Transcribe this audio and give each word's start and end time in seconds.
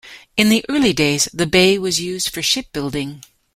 In 0.35 0.49
the 0.49 0.65
early 0.67 0.93
days, 0.93 1.29
the 1.31 1.45
bay 1.45 1.77
was 1.77 1.99
used 2.01 2.29
for 2.29 2.41
shipbuilding. 2.41 3.21